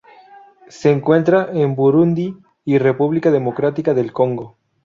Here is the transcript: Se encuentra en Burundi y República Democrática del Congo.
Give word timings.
Se 0.67 0.89
encuentra 0.89 1.51
en 1.53 1.75
Burundi 1.75 2.35
y 2.65 2.79
República 2.79 3.29
Democrática 3.29 3.93
del 3.93 4.11
Congo. 4.13 4.57